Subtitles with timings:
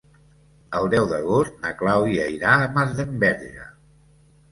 [0.77, 3.67] El deu d'agost na Clàudia irà a Masdenverge.